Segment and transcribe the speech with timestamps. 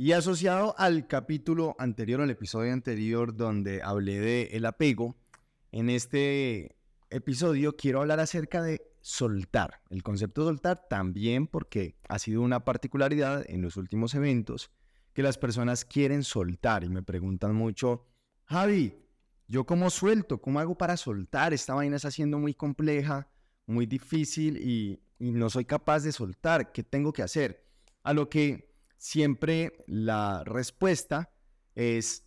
[0.00, 5.16] Y asociado al capítulo anterior, al episodio anterior donde hablé de el apego,
[5.72, 6.76] en este
[7.10, 9.80] episodio quiero hablar acerca de soltar.
[9.90, 14.70] El concepto de soltar también porque ha sido una particularidad en los últimos eventos
[15.14, 18.06] que las personas quieren soltar y me preguntan mucho,
[18.44, 18.94] Javi,
[19.48, 20.40] ¿yo cómo suelto?
[20.40, 21.52] ¿Cómo hago para soltar?
[21.52, 23.28] Esta vaina está siendo muy compleja,
[23.66, 26.70] muy difícil y, y no soy capaz de soltar.
[26.70, 27.66] ¿Qué tengo que hacer?
[28.04, 28.67] A lo que
[28.98, 31.30] siempre la respuesta
[31.74, 32.24] es,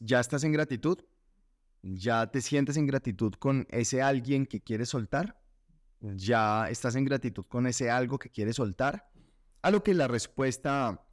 [0.00, 0.98] ¿ya estás en gratitud?
[1.82, 5.40] ¿Ya te sientes en gratitud con ese alguien que quieres soltar?
[6.00, 9.10] ¿Ya estás en gratitud con ese algo que quieres soltar?
[9.62, 11.06] A lo que la respuesta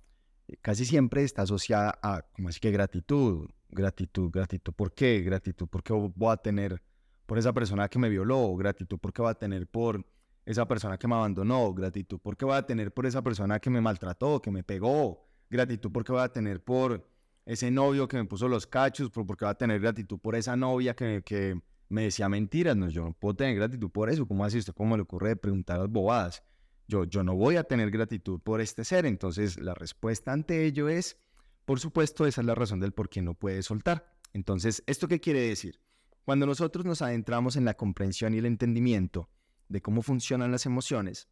[0.48, 4.74] eh, casi siempre está asociada a, como así que gratitud, gratitud, gratitud.
[4.74, 5.22] ¿Por qué?
[5.22, 6.82] Gratitud, porque voy a tener
[7.26, 10.06] por esa persona que me violó, gratitud porque voy a tener por
[10.48, 13.82] esa persona que me abandonó, gratitud porque voy a tener por esa persona que me
[13.82, 17.06] maltrató, que me pegó, gratitud porque voy a tener por
[17.46, 20.96] ese novio que me puso los cachos, porque va a tener gratitud por esa novia
[20.96, 22.78] que, que me decía mentiras.
[22.78, 24.26] No, yo no puedo tener gratitud por eso.
[24.26, 24.74] ¿Cómo así usted?
[24.74, 26.44] ¿Cómo le ocurre preguntar las bobadas?
[26.88, 29.06] Yo, yo no voy a tener gratitud por este ser.
[29.06, 31.18] Entonces, la respuesta ante ello es,
[31.66, 34.14] por supuesto, esa es la razón del por qué no puede soltar.
[34.32, 35.82] Entonces, ¿esto qué quiere decir?
[36.24, 39.30] Cuando nosotros nos adentramos en la comprensión y el entendimiento
[39.70, 41.28] de cómo funcionan las emociones,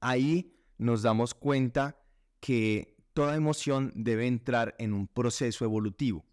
[0.00, 2.00] ahí nos damos cuenta
[2.40, 6.24] que toda emoción debe entrar en un proceso evolutivo.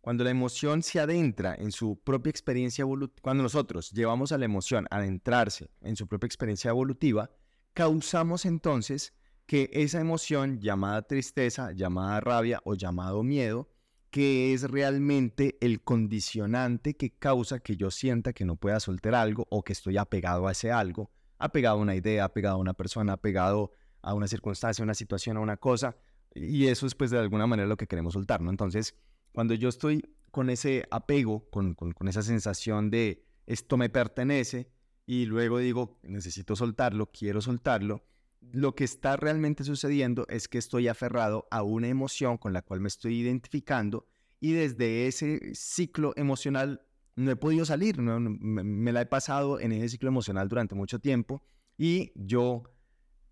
[0.00, 4.44] Cuando la emoción se adentra en su propia experiencia evolutiva, cuando nosotros llevamos a la
[4.44, 7.30] emoción a adentrarse en su propia experiencia evolutiva,
[7.74, 9.12] causamos entonces
[9.46, 13.68] que esa emoción llamada tristeza, llamada rabia o llamado miedo,
[14.10, 19.46] que es realmente el condicionante que causa que yo sienta que no pueda soltar algo
[19.50, 23.14] o que estoy apegado a ese algo, apegado a una idea, apegado a una persona,
[23.14, 25.96] apegado a una circunstancia, a una situación, a una cosa,
[26.34, 28.50] y eso es pues de alguna manera lo que queremos soltar, ¿no?
[28.50, 28.94] Entonces,
[29.32, 34.70] cuando yo estoy con ese apego, con, con, esa sensación de esto me pertenece
[35.06, 38.04] y luego digo, necesito soltarlo, quiero soltarlo,
[38.40, 42.80] lo que está realmente sucediendo es que estoy aferrado a una emoción con la cual
[42.80, 44.06] me estoy identificando
[44.40, 46.82] y desde ese ciclo emocional
[47.16, 51.42] no he podido salir, me, la he pasado en ese ciclo emocional durante mucho tiempo
[51.76, 52.62] y yo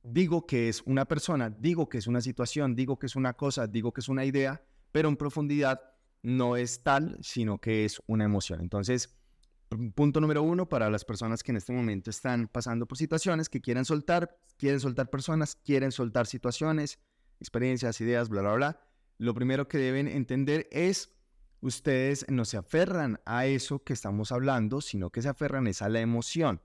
[0.03, 3.69] digo que es una persona, digo que es una situación, digo que es una cosa,
[3.69, 5.81] digo que es una idea, pero en profundidad
[6.23, 8.61] no es tal, sino que es una emoción.
[8.61, 9.17] Entonces,
[9.95, 13.61] punto número uno para las personas que en este momento están pasando por situaciones que
[13.61, 16.99] quieren soltar, quieren soltar personas, quieren soltar situaciones,
[17.41, 18.81] experiencias, ideas, bla, bla, bla.
[19.19, 21.15] Lo primero que deben entender es,
[21.61, 25.89] ustedes no se aferran a eso que estamos hablando, sino que se aferran es a
[25.89, 26.63] la emoción.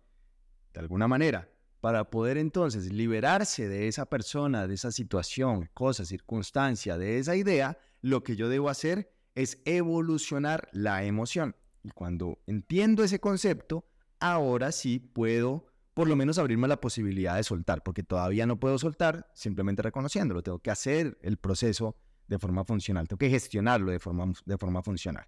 [0.74, 1.50] De alguna manera,
[1.82, 7.78] para poder entonces liberarse de esa persona, de esa situación, cosa, circunstancia, de esa idea,
[8.02, 11.56] lo que yo debo hacer es evolucionar la emoción.
[11.84, 13.86] Y cuando entiendo ese concepto,
[14.20, 18.78] ahora sí puedo por lo menos abrirme la posibilidad de soltar, porque todavía no puedo
[18.78, 21.98] soltar simplemente reconociéndolo, tengo que hacer el proceso
[22.28, 25.28] de forma funcional, tengo que gestionarlo de forma, de forma funcional.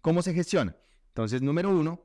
[0.00, 0.76] ¿Cómo se gestiona?
[1.08, 2.02] Entonces, número uno,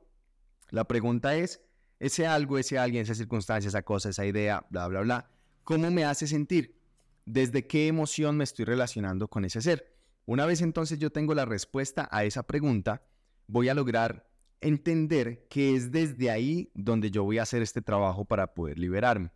[0.70, 1.62] la pregunta es,
[1.98, 5.30] ese algo, ese alguien, esa circunstancia, esa cosa, esa idea, bla, bla, bla,
[5.64, 6.78] ¿cómo me hace sentir?
[7.24, 9.96] ¿Desde qué emoción me estoy relacionando con ese ser?
[10.26, 13.02] Una vez entonces yo tengo la respuesta a esa pregunta,
[13.46, 14.28] voy a lograr
[14.60, 19.32] entender que es desde ahí donde yo voy a hacer este trabajo para poder liberarme.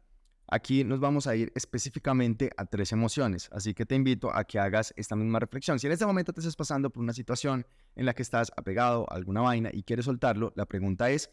[0.53, 4.59] Aquí nos vamos a ir específicamente a tres emociones, así que te invito a que
[4.59, 5.79] hagas esta misma reflexión.
[5.79, 9.07] Si en este momento te estás pasando por una situación en la que estás apegado
[9.09, 11.31] a alguna vaina y quieres soltarlo, la pregunta es,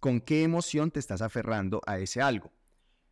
[0.00, 2.52] ¿Con qué emoción te estás aferrando a ese algo?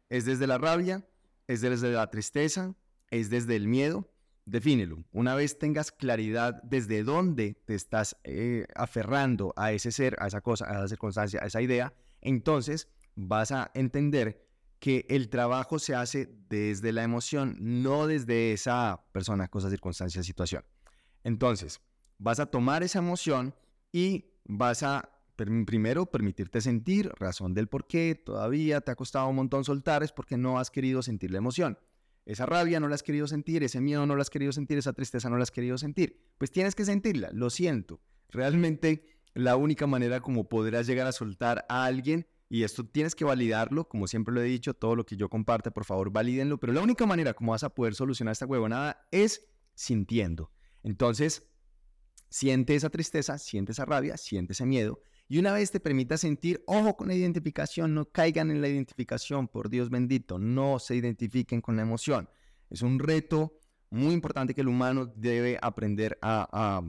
[0.09, 1.05] ¿Es desde la rabia?
[1.49, 2.77] ¿Es desde la tristeza?
[3.11, 4.09] ¿Es desde el miedo?
[4.47, 5.05] Defínelo.
[5.13, 10.41] Una vez tengas claridad desde dónde te estás eh, aferrando a ese ser, a esa
[10.41, 14.47] cosa, a esa circunstancia, a esa idea, entonces vas a entender
[14.79, 20.65] que el trabajo se hace desde la emoción, no desde esa persona, cosa, circunstancia, situación.
[21.25, 21.81] Entonces,
[22.19, 23.53] vas a tomar esa emoción
[23.91, 29.37] y vas a primero, permitirte sentir, razón del por qué todavía te ha costado un
[29.37, 31.79] montón soltar, es porque no has querido sentir la emoción.
[32.27, 34.93] Esa rabia no la has querido sentir, ese miedo no la has querido sentir, esa
[34.93, 36.21] tristeza no la has querido sentir.
[36.39, 38.01] Pues tienes que sentirla, lo siento.
[38.29, 43.25] Realmente la única manera como podrás llegar a soltar a alguien, y esto tienes que
[43.25, 46.73] validarlo, como siempre lo he dicho, todo lo que yo comparte, por favor, valídenlo, pero
[46.73, 50.51] la única manera como vas a poder solucionar esta huevonada es sintiendo.
[50.83, 51.49] Entonces,
[52.29, 56.63] siente esa tristeza, siente esa rabia, siente ese miedo, y una vez te permita sentir,
[56.67, 61.61] ojo con la identificación, no caigan en la identificación, por Dios bendito, no se identifiquen
[61.61, 62.29] con la emoción.
[62.71, 63.59] Es un reto
[63.91, 66.81] muy importante que el humano debe aprender a,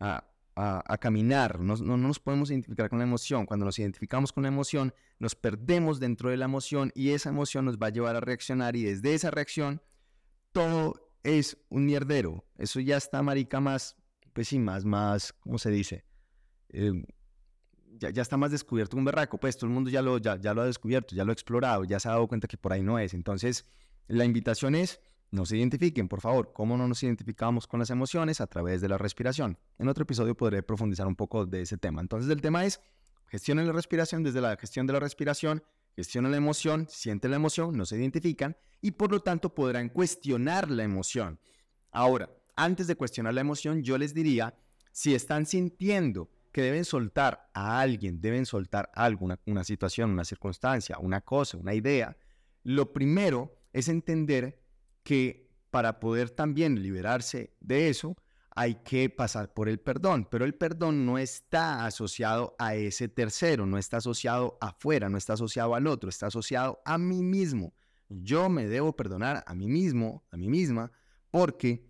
[0.00, 1.60] a, caminar.
[1.60, 3.46] No, no, nos podemos identificar con la emoción.
[3.46, 7.64] Cuando nos identificamos con la emoción, nos perdemos dentro de la emoción y esa emoción
[7.64, 9.82] nos va a llevar a reaccionar y desde esa reacción
[10.52, 12.44] todo es un mierdero.
[12.56, 13.96] Eso ya está, marica, más,
[14.32, 16.04] pues sí, más, más, ¿cómo se dice?
[16.68, 17.04] Em,
[17.98, 20.62] ya, está más descubierto un berraco, pues todo el mundo ya lo, ya, ya lo
[20.62, 22.98] ha descubierto, ya lo ha explorado, ya se ha dado cuenta que por ahí no
[22.98, 23.14] es.
[23.14, 23.64] Entonces,
[24.06, 25.00] la invitación es,
[25.30, 26.52] no se identifiquen, por favor.
[26.52, 28.40] ¿Cómo no nos identificamos con las emociones?
[28.40, 29.58] A través de la respiración.
[29.78, 32.00] En otro episodio podré profundizar un poco de ese tema.
[32.00, 32.80] Entonces, el tema es,
[33.28, 35.62] gestionen la respiración desde la gestión de la respiración,
[35.96, 40.70] gestionen la emoción, sienten la emoción, no se identifican y por lo tanto podrán cuestionar
[40.70, 41.40] la emoción.
[41.90, 44.54] Ahora, antes de cuestionar la emoción, yo les diría,
[44.92, 50.98] si están sintiendo que deben soltar a alguien, deben soltar algo, una, situación, una circunstancia,
[51.00, 52.16] una cosa, una idea,
[52.62, 54.62] lo primero es entender
[55.02, 58.16] que para poder también liberarse de eso,
[58.54, 63.66] hay que pasar por el perdón, pero el perdón no está asociado a ese tercero,
[63.66, 67.74] no está asociado afuera, no está asociado al otro, está asociado a mí mismo.
[68.08, 70.92] Yo me debo perdonar a mí mismo, a mí misma,
[71.32, 71.84] porque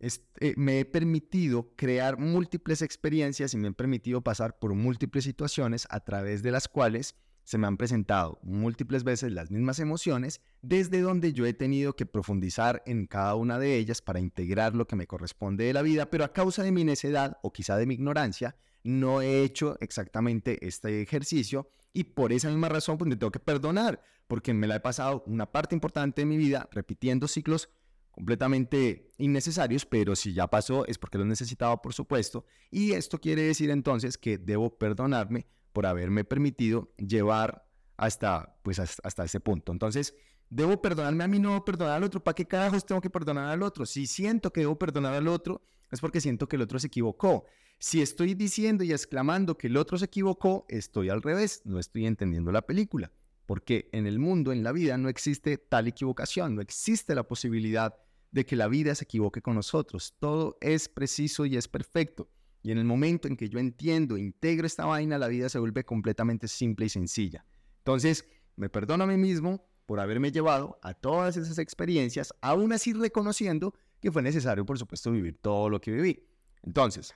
[0.00, 5.86] eh, me he permitido crear múltiples experiencias y me he permitido pasar por múltiples situaciones
[5.90, 7.16] a través de las cuales
[7.48, 12.04] se me han presentado múltiples veces las mismas emociones, desde donde yo he tenido que
[12.04, 16.10] profundizar en cada una de ellas para integrar lo que me corresponde de la vida,
[16.10, 18.54] pero a causa de mi necedad o quizá de mi ignorancia,
[18.84, 23.40] no he hecho exactamente este ejercicio y por esa misma razón pues me tengo que
[23.40, 27.70] perdonar, porque me la he pasado una parte importante de mi vida repitiendo ciclos
[28.18, 33.42] completamente innecesarios, pero si ya pasó es porque lo necesitaba, por supuesto, y esto quiere
[33.42, 37.64] decir entonces que debo perdonarme por haberme permitido llevar
[37.96, 39.70] hasta, pues, hasta ese punto.
[39.70, 40.16] Entonces,
[40.50, 42.24] debo perdonarme a mí, no perdonar al otro.
[42.24, 43.86] ¿Para qué carajos tengo que perdonar al otro?
[43.86, 45.62] Si siento que debo perdonar al otro,
[45.92, 47.44] es porque siento que el otro se equivocó.
[47.78, 52.06] Si estoy diciendo y exclamando que el otro se equivocó, estoy al revés, no estoy
[52.06, 53.12] entendiendo la película.
[53.46, 57.94] Porque en el mundo, en la vida, no existe tal equivocación, no existe la posibilidad
[58.30, 60.14] de que la vida se equivoque con nosotros.
[60.18, 62.30] Todo es preciso y es perfecto.
[62.62, 65.84] Y en el momento en que yo entiendo, integro esta vaina, la vida se vuelve
[65.84, 67.44] completamente simple y sencilla.
[67.78, 68.26] Entonces,
[68.56, 73.74] me perdono a mí mismo por haberme llevado a todas esas experiencias, aún así reconociendo
[74.00, 76.26] que fue necesario, por supuesto, vivir todo lo que viví.
[76.62, 77.14] Entonces,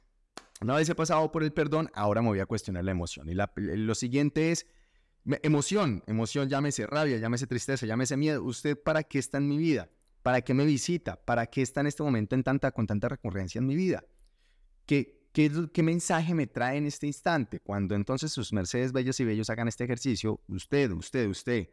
[0.62, 3.28] una vez he pasado por el perdón, ahora me voy a cuestionar la emoción.
[3.28, 4.66] Y lo siguiente es
[5.42, 8.42] emoción, emoción, llámese rabia, llámese tristeza, llámese miedo.
[8.42, 9.90] ¿Usted para qué está en mi vida?
[10.22, 11.16] ¿Para qué me visita?
[11.24, 14.04] ¿Para qué está en este momento en tanta, con tanta recurrencia en mi vida?
[14.86, 17.60] ¿Qué, qué, qué mensaje me trae en este instante?
[17.60, 21.70] Cuando entonces sus mercedes bellos y bellos hagan este ejercicio, usted, usted, usted,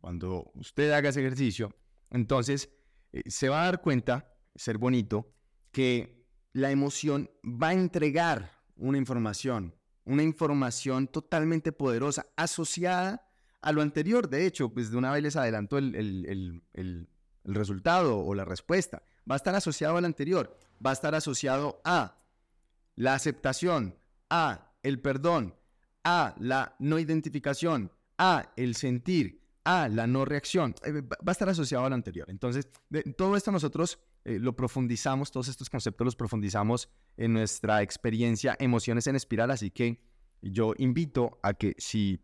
[0.00, 1.74] cuando usted haga ese ejercicio,
[2.10, 2.68] entonces
[3.12, 5.32] eh, se va a dar cuenta, ser bonito,
[5.72, 13.28] que la emoción va a entregar una información, una información totalmente poderosa, asociada
[13.62, 14.28] a lo anterior.
[14.28, 17.08] De hecho, pues de una vez les adelanto el, el, el, el
[17.54, 22.18] resultado o la respuesta, va a estar asociado al anterior, va a estar asociado a
[22.96, 23.96] la aceptación,
[24.30, 25.54] a el perdón,
[26.04, 30.74] a la no identificación, a el sentir, a la no reacción.
[30.84, 32.30] Eh, va a estar asociado al anterior.
[32.30, 32.68] Entonces,
[33.16, 39.06] todo esto nosotros eh, lo profundizamos, todos estos conceptos los profundizamos en nuestra experiencia Emociones
[39.06, 40.00] en Espiral, así que
[40.42, 42.20] yo invito a que si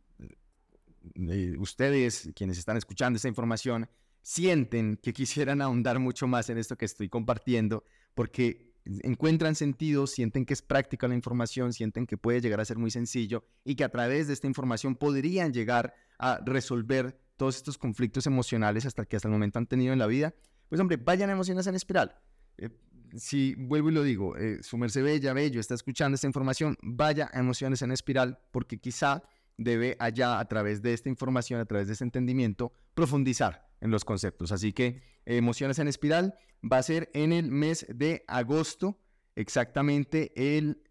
[1.14, 3.88] eh, ustedes, quienes están escuchando esta información,
[4.22, 10.44] sienten que quisieran ahondar mucho más en esto que estoy compartiendo, porque encuentran sentido, sienten
[10.44, 13.84] que es práctica la información, sienten que puede llegar a ser muy sencillo y que
[13.84, 19.16] a través de esta información podrían llegar a resolver todos estos conflictos emocionales hasta que
[19.16, 20.34] hasta el momento han tenido en la vida,
[20.68, 22.16] pues hombre, vayan a Emociones en Espiral.
[22.58, 22.70] Eh,
[23.16, 27.30] si vuelvo y lo digo, eh, su merced bella, bello, está escuchando esta información, vaya
[27.32, 29.22] a Emociones en Espiral porque quizá
[29.58, 34.04] debe allá, a través de esta información, a través de este entendimiento, profundizar en los
[34.04, 34.52] conceptos.
[34.52, 36.34] Así que Emociones en Espiral
[36.64, 38.98] va a ser en el mes de agosto,
[39.34, 40.82] exactamente el,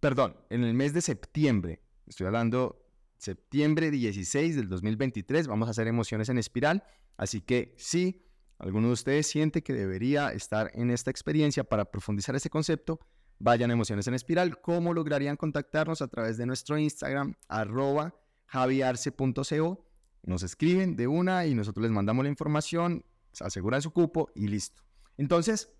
[0.00, 1.82] perdón, en el mes de septiembre.
[2.06, 2.80] Estoy hablando
[3.18, 5.48] septiembre 16 del 2023.
[5.48, 6.84] Vamos a hacer Emociones en Espiral.
[7.16, 8.24] Así que si
[8.58, 13.00] alguno de ustedes siente que debería estar en esta experiencia para profundizar ese concepto,
[13.40, 14.60] vayan a Emociones en Espiral.
[14.60, 16.00] ¿Cómo lograrían contactarnos?
[16.00, 18.14] A través de nuestro Instagram, arroba
[18.46, 19.83] javiarse.co.
[20.24, 24.48] Nos escriben de una y nosotros les mandamos la información, se aseguran su cupo y
[24.48, 24.82] listo.
[25.16, 25.70] Entonces,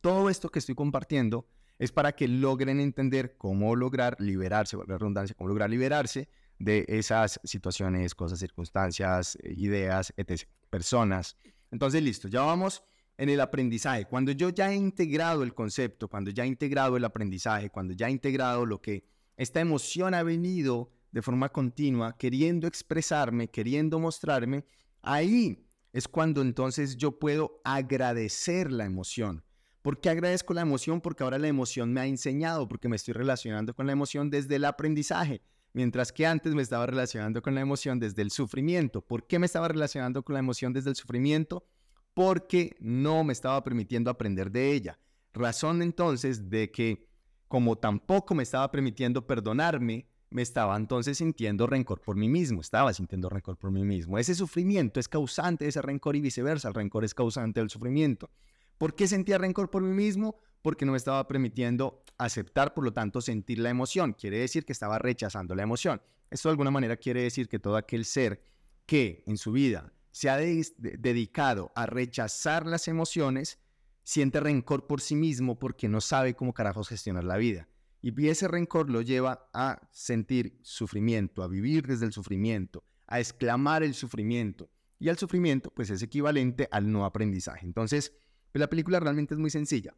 [0.00, 1.46] todo esto que estoy compartiendo
[1.78, 7.40] es para que logren entender cómo lograr liberarse, la redundancia, cómo lograr liberarse de esas
[7.44, 11.36] situaciones, cosas, circunstancias, ideas, etc., personas.
[11.70, 12.84] Entonces, listo, ya vamos
[13.16, 14.04] en el aprendizaje.
[14.04, 18.08] Cuando yo ya he integrado el concepto, cuando ya he integrado el aprendizaje, cuando ya
[18.08, 19.04] he integrado lo que
[19.36, 24.64] esta emoción ha venido de forma continua, queriendo expresarme, queriendo mostrarme,
[25.02, 29.44] ahí es cuando entonces yo puedo agradecer la emoción.
[29.82, 31.00] ¿Por qué agradezco la emoción?
[31.00, 34.56] Porque ahora la emoción me ha enseñado, porque me estoy relacionando con la emoción desde
[34.56, 35.42] el aprendizaje,
[35.74, 39.02] mientras que antes me estaba relacionando con la emoción desde el sufrimiento.
[39.02, 41.66] ¿Por qué me estaba relacionando con la emoción desde el sufrimiento?
[42.14, 44.98] Porque no me estaba permitiendo aprender de ella.
[45.34, 47.08] Razón entonces de que
[47.48, 52.92] como tampoco me estaba permitiendo perdonarme, me estaba entonces sintiendo rencor por mí mismo, estaba
[52.92, 54.18] sintiendo rencor por mí mismo.
[54.18, 58.30] Ese sufrimiento es causante de ese rencor y viceversa, el rencor es causante del sufrimiento.
[58.78, 60.36] ¿Por qué sentía rencor por mí mismo?
[60.60, 64.12] Porque no me estaba permitiendo aceptar, por lo tanto, sentir la emoción.
[64.12, 66.02] Quiere decir que estaba rechazando la emoción.
[66.30, 68.42] Esto de alguna manera quiere decir que todo aquel ser
[68.86, 73.58] que en su vida se ha dedicado a rechazar las emociones,
[74.02, 77.68] siente rencor por sí mismo porque no sabe cómo carajos gestionar la vida.
[78.02, 83.84] Y ese rencor lo lleva a sentir sufrimiento, a vivir desde el sufrimiento, a exclamar
[83.84, 84.68] el sufrimiento.
[84.98, 87.64] Y el sufrimiento, pues es equivalente al no aprendizaje.
[87.64, 88.12] Entonces,
[88.50, 89.96] pues, la película realmente es muy sencilla.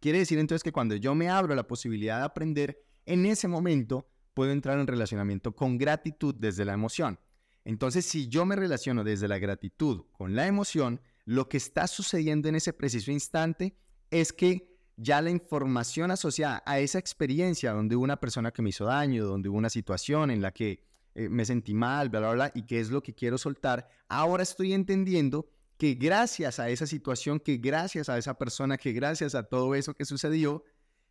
[0.00, 3.48] Quiere decir entonces que cuando yo me abro a la posibilidad de aprender, en ese
[3.48, 7.18] momento puedo entrar en relacionamiento con gratitud desde la emoción.
[7.64, 12.48] Entonces, si yo me relaciono desde la gratitud con la emoción, lo que está sucediendo
[12.48, 13.76] en ese preciso instante
[14.10, 18.70] es que ya la información asociada a esa experiencia donde hubo una persona que me
[18.70, 20.82] hizo daño, donde hubo una situación en la que
[21.14, 24.42] eh, me sentí mal, bla, bla, bla, y qué es lo que quiero soltar, ahora
[24.42, 29.42] estoy entendiendo que gracias a esa situación, que gracias a esa persona, que gracias a
[29.42, 30.64] todo eso que sucedió,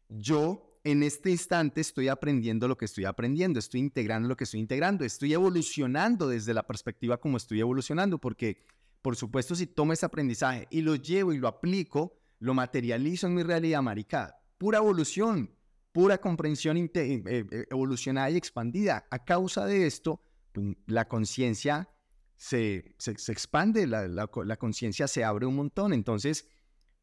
[0.10, 4.60] yo en este instante estoy aprendiendo lo que estoy aprendiendo, estoy integrando lo que estoy
[4.60, 8.63] integrando, estoy evolucionando desde la perspectiva como estoy evolucionando, porque
[9.01, 13.36] por supuesto si tomo ese aprendizaje y lo llevo y lo aplico, lo materializo en
[13.36, 14.38] mi realidad, marica.
[14.58, 15.56] Pura evolución,
[15.92, 19.06] pura comprensión eh, eh, evolucionada y expandida.
[19.10, 21.89] A causa de esto, pues, la conciencia
[22.36, 25.94] se, se, expande, la, la, la conciencia se abre un montón.
[25.94, 26.48] Entonces,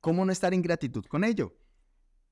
[0.01, 1.57] ¿cómo no estar en gratitud con ello?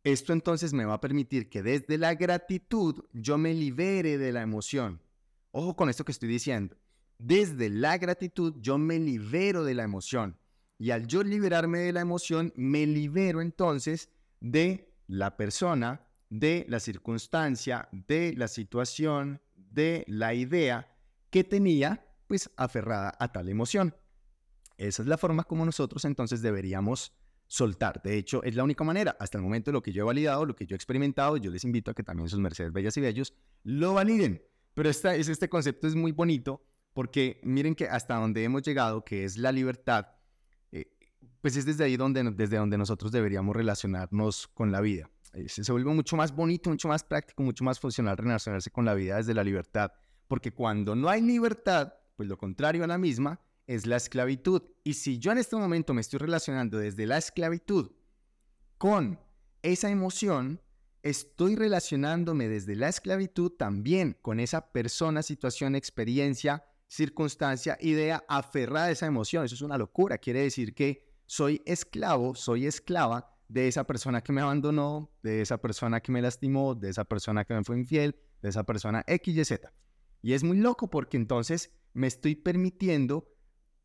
[0.02, 4.40] Esto entonces me va a permitir que desde la gratitud yo me libere de la
[4.40, 5.02] emoción.
[5.50, 6.76] Ojo con esto que estoy diciendo.
[7.18, 10.39] Desde la gratitud yo me libero de la emoción.
[10.80, 14.08] Y al yo liberarme de la emoción, me libero entonces
[14.40, 20.90] de la persona, de la circunstancia, de la situación, de la idea
[21.28, 23.94] que tenía pues aferrada a tal emoción.
[24.78, 27.12] Esa es la forma como nosotros entonces deberíamos
[27.46, 28.00] soltar.
[28.02, 29.14] De hecho, es la única manera.
[29.20, 31.64] Hasta el momento lo que yo he validado, lo que yo he experimentado, yo les
[31.64, 33.34] invito a que también sus mercedes bellas y bellos
[33.64, 34.42] lo validen.
[34.72, 39.26] Pero esta, este concepto es muy bonito porque miren que hasta donde hemos llegado, que
[39.26, 40.06] es la libertad,
[41.40, 45.10] pues es desde ahí donde, desde donde nosotros deberíamos relacionarnos con la vida.
[45.32, 48.94] Eh, se, vuelve mucho más bonito, mucho más práctico, mucho más funcional relacionarse con la
[48.94, 49.92] vida desde la libertad,
[50.28, 54.62] porque cuando no hay libertad, pues lo contrario a la misma es la esclavitud.
[54.82, 57.92] Y si yo en este momento me estoy relacionando desde la esclavitud
[58.78, 59.18] con
[59.62, 60.60] esa emoción,
[61.02, 68.90] estoy relacionándome desde la esclavitud también con esa persona, situación, experiencia, circunstancia, idea aferrada a
[68.90, 69.44] esa emoción.
[69.44, 70.18] Eso es una locura.
[70.18, 75.58] Quiere decir que soy esclavo, soy esclava de esa persona que me abandonó, de esa
[75.58, 79.36] persona que me lastimó, de esa persona que me fue infiel, de esa persona X,
[79.36, 79.72] Y, Z.
[80.22, 83.32] Y es muy loco porque entonces me estoy permitiendo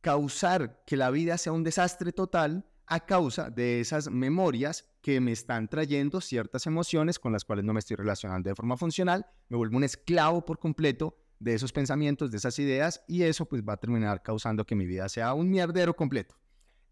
[0.02, 5.32] causar que la vida sea un desastre total a causa de esas memorias que me
[5.32, 9.58] están trayendo ciertas emociones con las cuales no me estoy relacionando de forma funcional, me
[9.58, 13.74] vuelvo un esclavo por completo de esos pensamientos, de esas ideas y eso pues va
[13.74, 16.36] a terminar causando que mi vida sea un mierdero completo.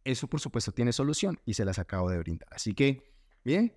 [0.03, 2.49] Eso por supuesto tiene solución y se las acabo de brindar.
[2.51, 3.73] Así que, bien,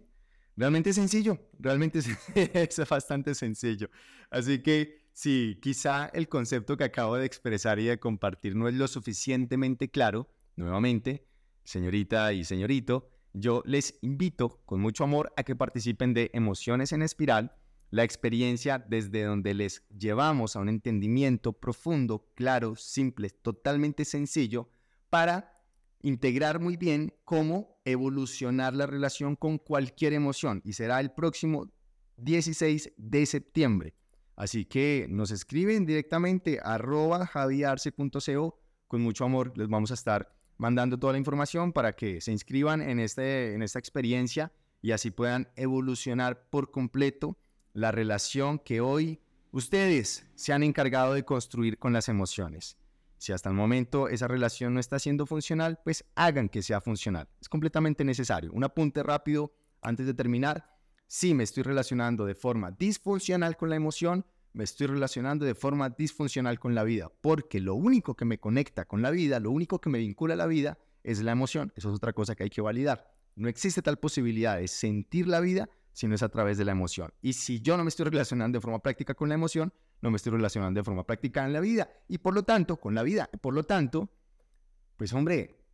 [0.56, 2.00] realmente es sencillo, realmente
[2.35, 3.90] es, bastante sencillo.
[4.30, 8.75] Así que si quizá el concepto que acabo de expresar y de compartir no es
[8.75, 11.26] lo suficientemente claro, nuevamente,
[11.64, 17.02] señorita y señorito, yo les invito con mucho amor a que participen de Emociones en
[17.02, 17.54] Espiral,
[17.90, 24.68] la experiencia desde donde les llevamos a un entendimiento profundo, claro, simple, totalmente sencillo
[25.09, 25.56] para
[26.03, 31.71] integrar muy bien cómo evolucionar la relación con cualquier emoción y será el próximo
[32.17, 33.95] 16 de septiembre.
[34.37, 36.79] Así que nos escriben directamente a
[37.26, 38.59] javiarse.co.
[38.87, 42.81] Con mucho amor les vamos a estar mandando toda la información para que se inscriban
[42.83, 47.38] en, este, en esta experiencia y así puedan evolucionar por completo
[47.73, 49.21] la relación que hoy
[49.53, 52.76] ustedes se han encargado de construir con las emociones.
[53.19, 57.29] Si hasta el momento esa relación no está siendo funcional, pues hagan que sea funcional.
[57.41, 58.53] Es completamente necesario.
[58.53, 60.77] Un apunte rápido antes de terminar.
[61.07, 65.91] Si me estoy relacionando de forma disfuncional con la emoción, me estoy relacionando de forma
[65.91, 69.81] disfuncional con la vida, porque lo único que me conecta con la vida, lo único
[69.81, 71.73] que me vincula a la vida es la emoción.
[71.77, 73.15] Eso es otra cosa que hay que validar.
[73.35, 76.73] No existe tal posibilidad de sentir la vida si no es a través de la
[76.73, 77.11] emoción.
[77.23, 79.73] Y si yo no me estoy relacionando de forma práctica con la emoción,
[80.03, 81.88] no me estoy relacionando de forma práctica en la vida.
[82.07, 84.11] Y por lo tanto, con la vida, por lo tanto,
[84.99, 85.65] pues hombre,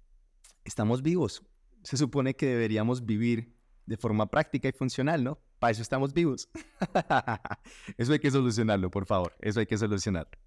[0.62, 1.43] estamos vivos.
[1.83, 5.41] Se supone que deberíamos vivir de forma práctica y funcional, ¿no?
[5.59, 6.49] Para eso estamos vivos.
[7.99, 9.35] eso hay que solucionarlo, por favor.
[9.41, 10.38] Eso hay que solucionarlo.